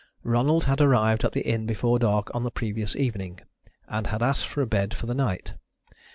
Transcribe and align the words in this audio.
Ronald 0.23 0.63
had 0.63 0.81
arrived 0.81 1.23
at 1.23 1.33
the 1.33 1.45
inn 1.45 1.67
before 1.67 1.99
dark 1.99 2.33
on 2.33 2.41
the 2.43 2.49
previous 2.49 2.95
evening, 2.95 3.39
and 3.87 4.07
had 4.07 4.23
asked 4.23 4.47
for 4.47 4.63
a 4.63 4.65
bed 4.65 4.95
for 4.95 5.05
the 5.05 5.13
night. 5.13 5.53